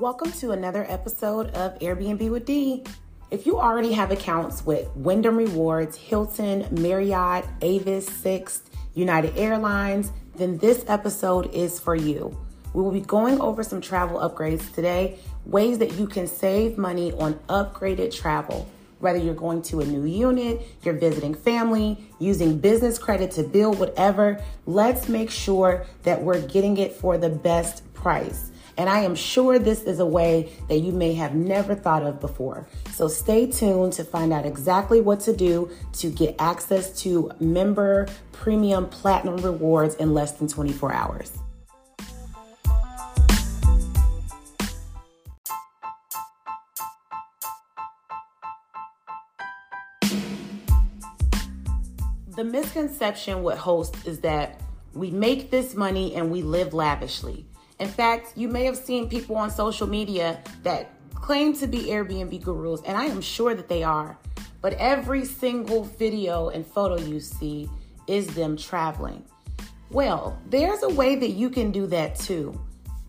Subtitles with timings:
[0.00, 2.84] Welcome to another episode of Airbnb with D.
[3.30, 10.56] If you already have accounts with Wyndham Rewards, Hilton, Marriott, Avis, Sixt, United Airlines, then
[10.56, 12.34] this episode is for you.
[12.72, 17.12] We will be going over some travel upgrades today, ways that you can save money
[17.12, 18.66] on upgraded travel.
[19.00, 23.78] Whether you're going to a new unit, you're visiting family, using business credit to build
[23.78, 28.49] whatever, let's make sure that we're getting it for the best price.
[28.76, 32.20] And I am sure this is a way that you may have never thought of
[32.20, 32.66] before.
[32.92, 38.08] So stay tuned to find out exactly what to do to get access to member
[38.32, 41.32] premium platinum rewards in less than 24 hours.
[52.40, 54.62] The misconception with hosts is that
[54.94, 57.49] we make this money and we live lavishly.
[57.80, 62.42] In fact, you may have seen people on social media that claim to be Airbnb
[62.42, 64.18] gurus, and I am sure that they are.
[64.60, 67.70] But every single video and photo you see
[68.06, 69.24] is them traveling.
[69.90, 72.60] Well, there's a way that you can do that too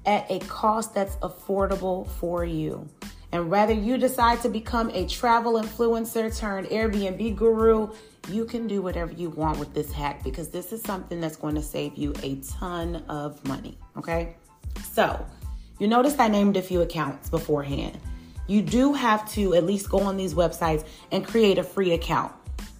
[0.06, 2.88] at a cost that's affordable for you.
[3.34, 7.90] And whether you decide to become a travel influencer turned Airbnb guru,
[8.30, 11.56] you can do whatever you want with this hack because this is something that's going
[11.56, 13.78] to save you a ton of money.
[13.98, 14.36] Okay.
[14.94, 15.26] So,
[15.80, 17.98] you notice I named a few accounts beforehand.
[18.48, 22.34] You do have to at least go on these websites and create a free account.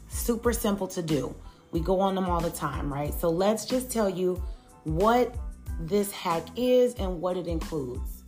[0.10, 1.34] Super simple to do.
[1.72, 3.14] We go on them all the time, right?
[3.14, 4.44] So let's just tell you
[4.84, 5.34] what
[5.80, 8.24] this hack is and what it includes.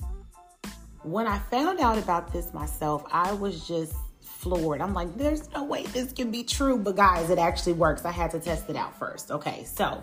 [1.01, 4.79] When I found out about this myself, I was just floored.
[4.79, 6.77] I'm like, there's no way this can be true.
[6.77, 8.05] But guys, it actually works.
[8.05, 9.29] I had to test it out first.
[9.29, 10.01] Okay, so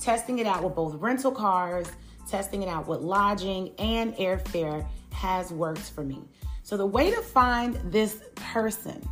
[0.00, 1.86] testing it out with both rental cars
[2.28, 6.22] testing it out with lodging and airfare has worked for me.
[6.62, 9.02] So, the way to find this person,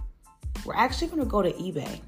[0.64, 2.00] we're actually going to go to eBay.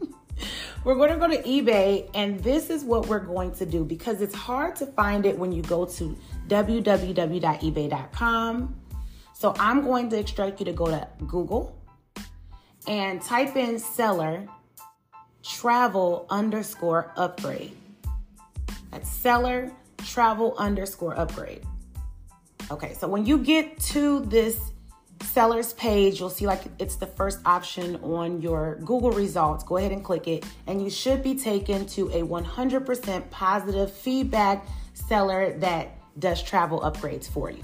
[0.84, 4.20] we're going to go to eBay, and this is what we're going to do because
[4.20, 6.16] it's hard to find it when you go to
[6.48, 7.10] www.ebay.com.
[9.32, 11.80] So, I'm going to instruct you to go to Google
[12.86, 14.46] and type in seller
[15.42, 17.76] travel underscore upgrade.
[18.90, 19.72] That's seller
[20.04, 21.64] travel underscore upgrade.
[22.70, 24.58] Okay, so when you get to this
[25.22, 29.64] seller's page, you'll see like it's the first option on your Google results.
[29.64, 34.66] Go ahead and click it, and you should be taken to a 100% positive feedback
[34.94, 37.62] seller that does travel upgrades for you.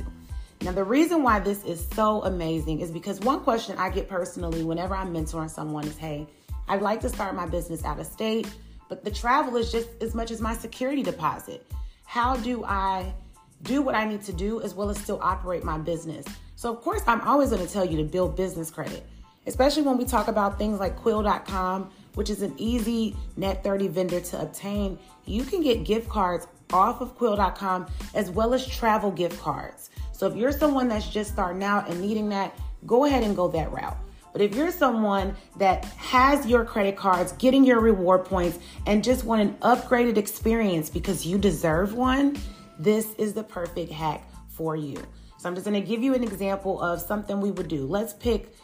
[0.62, 4.62] Now, the reason why this is so amazing is because one question I get personally
[4.62, 6.26] whenever I'm mentoring someone is hey,
[6.68, 8.46] I'd like to start my business out of state,
[8.88, 11.66] but the travel is just as much as my security deposit
[12.10, 13.14] how do I
[13.62, 16.26] do what I need to do as well as still operate my business?
[16.56, 19.06] So, of course, I'm always going to tell you to build business credit,
[19.46, 24.20] especially when we talk about things like quill.com, which is an easy net 30 vendor
[24.20, 24.98] to obtain.
[25.24, 29.90] You can get gift cards off of quill.com as well as travel gift cards.
[30.10, 33.46] So, if you're someone that's just starting out and needing that, go ahead and go
[33.46, 33.96] that route.
[34.32, 39.24] But if you're someone that has your credit cards, getting your reward points, and just
[39.24, 42.36] want an upgraded experience because you deserve one,
[42.78, 44.96] this is the perfect hack for you.
[45.38, 47.86] So I'm just gonna give you an example of something we would do.
[47.86, 48.54] Let's pick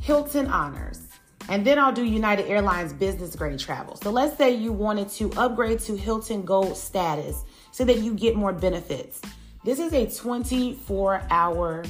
[0.00, 1.06] Hilton Honors.
[1.48, 3.96] And then I'll do United Airlines business grade travel.
[3.96, 8.36] So let's say you wanted to upgrade to Hilton Gold status so that you get
[8.36, 9.20] more benefits.
[9.64, 11.84] This is a 24 hour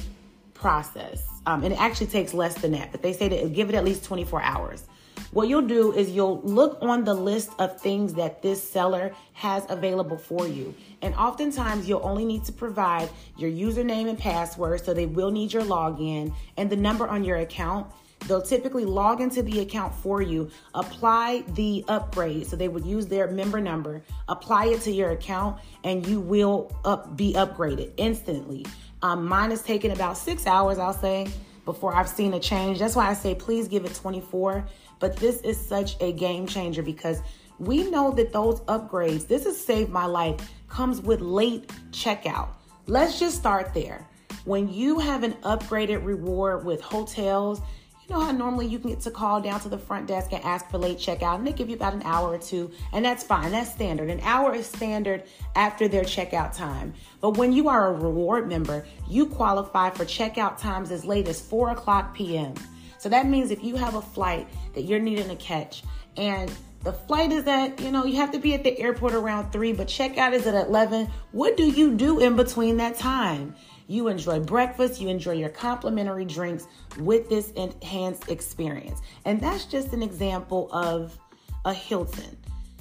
[0.63, 1.27] process.
[1.45, 3.83] Um, and it actually takes less than that, but they say to give it at
[3.83, 4.85] least 24 hours.
[5.31, 9.65] What you'll do is you'll look on the list of things that this seller has
[9.67, 10.73] available for you.
[11.01, 15.51] And oftentimes you'll only need to provide your username and password, so they will need
[15.51, 17.87] your login and the number on your account.
[18.27, 22.47] They'll typically log into the account for you, apply the upgrade.
[22.47, 26.71] So they would use their member number, apply it to your account, and you will
[26.85, 28.65] up, be upgraded instantly.
[29.03, 31.27] Um, mine is taking about six hours, I'll say,
[31.65, 32.79] before I've seen a change.
[32.79, 34.65] That's why I say please give it 24.
[34.99, 37.21] But this is such a game changer because
[37.59, 42.47] we know that those upgrades, this has saved my life, comes with late checkout.
[42.87, 44.07] Let's just start there.
[44.45, 47.61] When you have an upgraded reward with hotels,
[48.07, 50.43] you know how normally you can get to call down to the front desk and
[50.43, 53.23] ask for late checkout, and they give you about an hour or two, and that's
[53.23, 53.51] fine.
[53.51, 54.09] That's standard.
[54.09, 55.23] An hour is standard
[55.55, 56.93] after their checkout time.
[57.21, 61.39] But when you are a reward member, you qualify for checkout times as late as
[61.39, 62.53] 4 o'clock p.m.
[62.97, 65.83] So that means if you have a flight that you're needing to catch
[66.17, 66.51] and
[66.83, 69.71] The flight is at, you know, you have to be at the airport around 3,
[69.71, 71.09] but checkout is at 11.
[71.31, 73.55] What do you do in between that time?
[73.93, 76.65] You enjoy breakfast, you enjoy your complimentary drinks
[76.97, 79.03] with this enhanced experience.
[79.23, 81.15] And that's just an example of
[81.63, 82.35] a Hilton.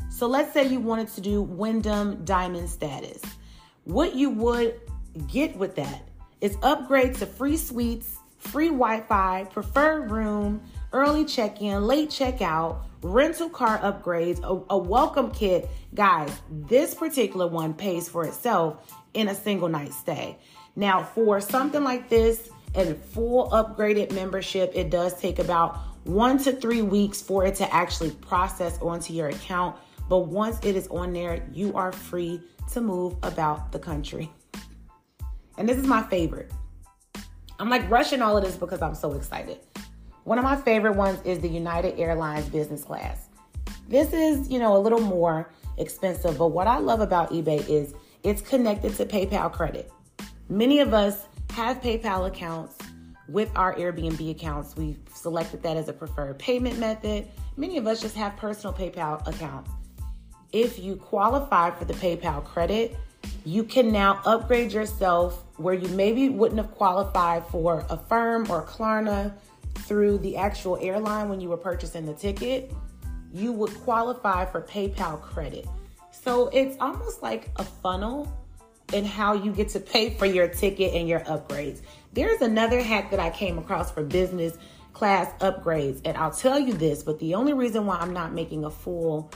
[0.08, 3.20] So let's say you wanted to do Wyndham Diamond status.
[3.84, 4.80] What you would
[5.28, 6.08] get with that
[6.40, 10.62] is upgrade to free suites, free Wi Fi, preferred room,
[10.94, 15.68] early check in, late checkout, rental car upgrades, a, a, welcome kit.
[15.94, 20.38] Guys, this particular one pays for itself in a single night stay.
[20.74, 26.52] Now, for something like this and full upgraded membership, it does take about one to
[26.52, 29.76] three weeks for it to actually process onto your account.
[30.08, 32.40] But once it is on there, you are free
[32.72, 34.30] to move about the country.
[35.58, 36.50] And this is my favorite.
[37.58, 39.58] I'm like rushing all of this because I'm so excited.
[40.24, 43.28] One of my favorite ones is the United Airlines business class.
[43.88, 47.94] This is, you know, a little more expensive, but what I love about eBay is
[48.22, 49.90] it's connected to PayPal credit.
[50.48, 52.76] Many of us have PayPal accounts
[53.28, 54.76] with our Airbnb accounts.
[54.76, 57.28] We've selected that as a preferred payment method.
[57.56, 59.70] Many of us just have personal PayPal accounts.
[60.52, 62.96] If you qualify for the PayPal credit,
[63.44, 69.32] you can now upgrade yourself where you maybe wouldn't have qualified for Affirm or Klarna
[69.74, 72.72] through the actual airline when you were purchasing the ticket.
[73.32, 75.66] You would qualify for PayPal credit.
[76.10, 78.30] So it's almost like a funnel
[78.92, 81.80] in how you get to pay for your ticket and your upgrades.
[82.12, 84.56] There's another hack that I came across for business
[84.92, 88.64] class upgrades, and I'll tell you this, but the only reason why I'm not making
[88.64, 89.30] a full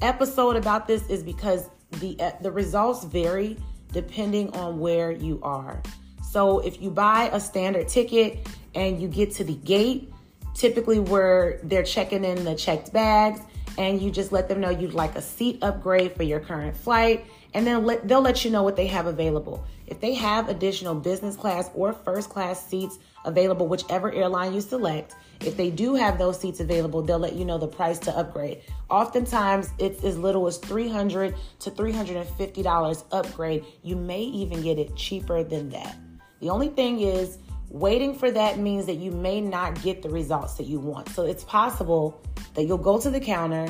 [0.00, 1.68] episode about this is because
[2.00, 3.56] the uh, the results vary
[3.92, 5.82] depending on where you are.
[6.30, 10.12] So if you buy a standard ticket and you get to the gate,
[10.54, 13.40] typically where they're checking in the checked bags,
[13.78, 17.24] and you just let them know you'd like a seat upgrade for your current flight,
[17.54, 19.64] and then let, they'll let you know what they have available.
[19.86, 25.14] If they have additional business class or first class seats available, whichever airline you select,
[25.40, 28.62] if they do have those seats available, they'll let you know the price to upgrade.
[28.88, 33.64] Oftentimes, it's as little as 300 to $350 upgrade.
[33.82, 35.96] You may even get it cheaper than that.
[36.40, 37.38] The only thing is,
[37.72, 41.08] waiting for that means that you may not get the results that you want.
[41.08, 42.20] So it's possible
[42.54, 43.66] that you'll go to the counter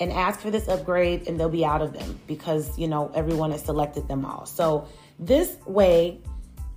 [0.00, 3.50] and ask for this upgrade and they'll be out of them because, you know, everyone
[3.52, 4.46] has selected them all.
[4.46, 4.88] So
[5.18, 6.20] this way,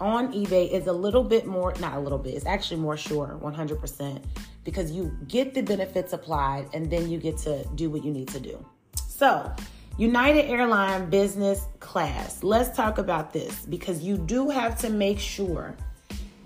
[0.02, 3.40] on eBay is a little bit more, not a little bit, it's actually more sure,
[3.42, 4.22] 100%,
[4.64, 8.28] because you get the benefits applied and then you get to do what you need
[8.28, 8.64] to do.
[9.08, 9.52] So,
[9.98, 12.44] United Airline business class.
[12.44, 15.76] Let's talk about this because you do have to make sure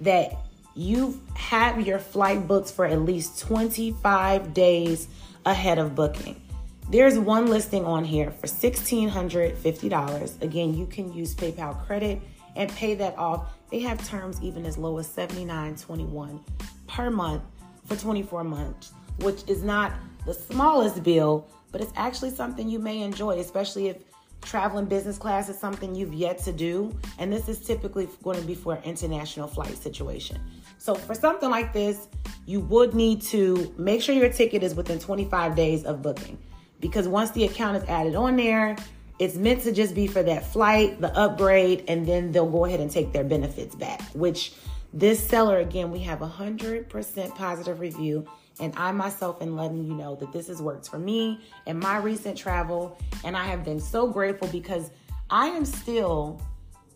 [0.02, 0.34] that
[0.76, 5.08] you have your flight books for at least 25 days
[5.46, 6.42] ahead of booking.
[6.90, 10.42] There's one listing on here for $1,650.
[10.42, 12.22] Again, you can use PayPal credit
[12.56, 13.54] and pay that off.
[13.70, 16.42] They have terms even as low as $79.21
[16.88, 17.44] per month
[17.86, 19.94] for 24 months, which is not
[20.26, 23.98] the smallest bill, but it's actually something you may enjoy, especially if
[24.42, 26.98] traveling business class is something you've yet to do.
[27.20, 30.40] And this is typically going to be for an international flight situation.
[30.78, 32.08] So, for something like this,
[32.46, 36.38] you would need to make sure your ticket is within 25 days of booking
[36.82, 38.76] because once the account is added on there,
[39.20, 42.80] it's meant to just be for that flight, the upgrade, and then they'll go ahead
[42.80, 44.02] and take their benefits back.
[44.14, 44.54] Which
[44.92, 48.28] this seller, again, we have a 100% positive review.
[48.62, 51.98] And I myself am letting you know that this has worked for me in my
[51.98, 52.98] recent travel.
[53.24, 54.92] And I have been so grateful because
[55.30, 56.40] I am still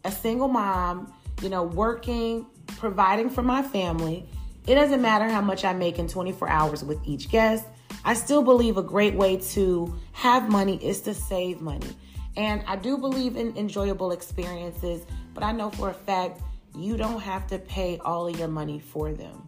[0.03, 2.45] a single mom, you know, working,
[2.77, 4.29] providing for my family.
[4.67, 7.65] It doesn't matter how much I make in 24 hours with each guest.
[8.03, 11.95] I still believe a great way to have money is to save money.
[12.38, 16.41] And I do believe in enjoyable experiences, but I know for a fact
[16.77, 19.48] you don't have to pay all of your money for them.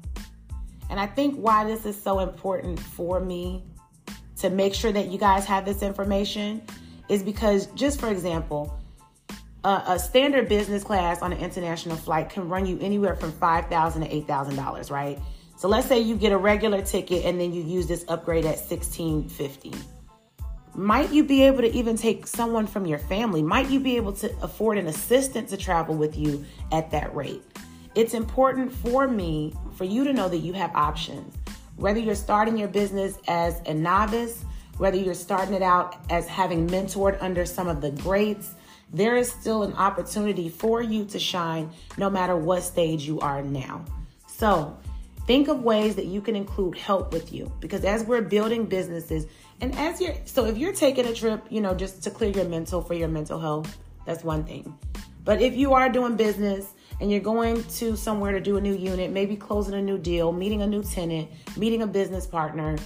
[0.90, 3.64] And I think why this is so important for me
[4.38, 6.62] to make sure that you guys have this information
[7.10, 8.78] is because, just for example,
[9.64, 14.02] a, a standard business class on an international flight can run you anywhere from 5,000
[14.02, 15.20] to $8,000, right?
[15.58, 18.58] So let's say you get a regular ticket and then you use this upgrade at
[18.58, 19.74] 1,650
[20.78, 23.42] might you be able to even take someone from your family?
[23.42, 27.42] Might you be able to afford an assistant to travel with you at that rate?
[27.96, 31.34] It's important for me for you to know that you have options.
[31.76, 34.44] Whether you're starting your business as a novice,
[34.78, 38.56] whether you're starting it out as having mentored under some of the greats,
[38.92, 43.42] there is still an opportunity for you to shine no matter what stage you are
[43.44, 43.86] now.
[44.28, 44.78] So,
[45.28, 49.28] think of ways that you can include help with you because as we're building businesses
[49.60, 52.46] and as you're so if you're taking a trip you know just to clear your
[52.46, 54.74] mental for your mental health that's one thing
[55.26, 58.76] but if you are doing business and you're going to somewhere to do a new
[58.76, 62.78] unit maybe closing a new deal meeting a new tenant meeting a business partner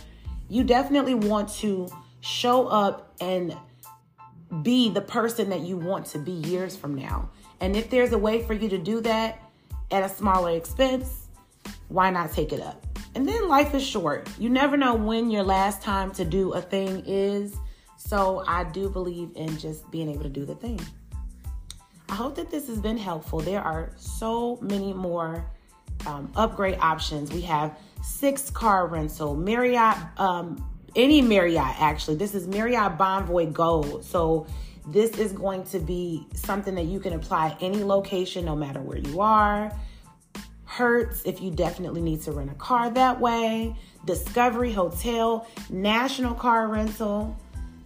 [0.50, 1.88] you definitely want to
[2.20, 3.56] show up and
[4.62, 8.18] be the person that you want to be years from now and if there's a
[8.18, 9.40] way for you to do that
[9.92, 11.22] at a smaller expense
[11.92, 12.86] why not take it up?
[13.16, 14.30] And then life is short.
[14.40, 17.56] You never know when your last time to do a thing is.
[17.98, 20.80] So I do believe in just being able to do the thing.
[22.12, 23.40] I hope that this has been helpful.
[23.40, 25.46] There are so many more
[26.06, 27.32] um, upgrade options.
[27.32, 30.62] We have Sixt car rental, Marriott, um,
[30.94, 32.18] any Marriott actually.
[32.18, 34.04] This is Marriott Bonvoy Gold.
[34.04, 34.46] So
[34.88, 38.98] this is going to be something that you can apply any location, no matter where
[38.98, 39.72] you are.
[40.66, 46.68] Hertz, if you definitely need to rent a car that way, Discovery Hotel, National Car
[46.68, 47.38] Rental.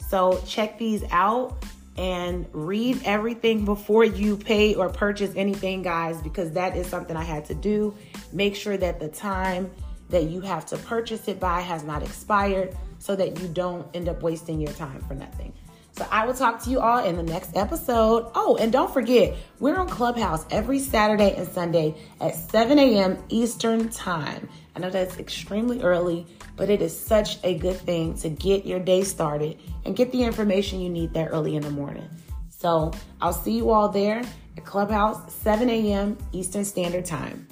[0.08, 1.64] So check these out
[1.98, 7.24] and read everything before you pay or purchase anything, guys, because that is something I
[7.24, 7.96] had to do.
[8.34, 9.72] Make sure that the time
[10.10, 14.10] that you have to purchase it by has not expired so that you don't end
[14.10, 15.54] up wasting your time for nothing.
[15.98, 18.30] So I will talk to you all in the next episode.
[18.36, 23.18] Oh, and don't forget, we're on Clubhouse every Saturday and Sunday at 7 a.m.
[23.30, 24.50] Eastern Time.
[24.76, 28.80] I know that's extremely early, but it is such a good thing to get your
[28.80, 32.10] day started and get the information you need that early in the morning.
[32.50, 34.22] So I'll see you all there
[34.58, 36.18] at Clubhouse, 7 a.m.
[36.34, 37.48] Eastern Standard Time.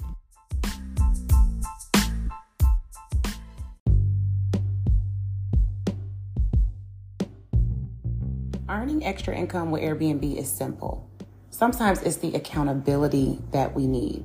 [8.66, 11.06] Earning extra income with Airbnb is simple.
[11.50, 14.24] Sometimes it's the accountability that we need.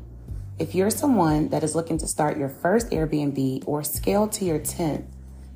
[0.58, 4.60] If you're someone that is looking to start your first Airbnb or scale to your
[4.60, 5.04] 10th,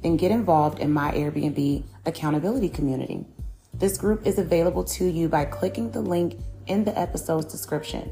[0.02, 3.26] then get involved in my Airbnb accountability community.
[3.74, 6.38] This group is available to you by clicking the link
[6.68, 8.12] in the episode's description.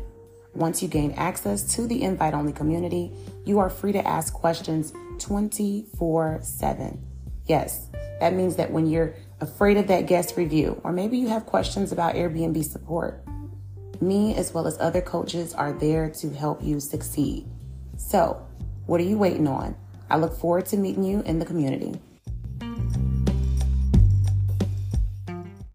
[0.55, 3.11] Once you gain access to the invite only community,
[3.43, 7.05] you are free to ask questions 24 7.
[7.45, 7.89] Yes,
[8.21, 11.91] that means that when you're afraid of that guest review, or maybe you have questions
[11.91, 13.25] about Airbnb support,
[13.99, 17.47] me as well as other coaches are there to help you succeed.
[17.97, 18.45] So,
[18.85, 19.75] what are you waiting on?
[20.09, 21.99] I look forward to meeting you in the community.